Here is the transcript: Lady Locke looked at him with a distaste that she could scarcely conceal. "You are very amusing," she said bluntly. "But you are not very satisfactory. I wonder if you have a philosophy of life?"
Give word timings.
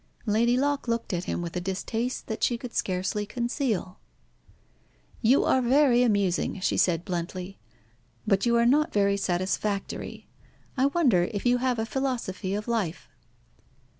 Lady 0.25 0.57
Locke 0.57 0.87
looked 0.87 1.13
at 1.13 1.25
him 1.25 1.43
with 1.43 1.55
a 1.55 1.61
distaste 1.61 2.25
that 2.25 2.43
she 2.43 2.57
could 2.57 2.73
scarcely 2.73 3.23
conceal. 3.23 3.99
"You 5.21 5.43
are 5.45 5.61
very 5.61 6.01
amusing," 6.01 6.59
she 6.61 6.75
said 6.75 7.05
bluntly. 7.05 7.59
"But 8.25 8.43
you 8.43 8.57
are 8.57 8.65
not 8.65 8.91
very 8.91 9.15
satisfactory. 9.15 10.27
I 10.75 10.87
wonder 10.87 11.25
if 11.31 11.45
you 11.45 11.57
have 11.59 11.77
a 11.77 11.85
philosophy 11.85 12.55
of 12.55 12.67
life?" 12.67 13.09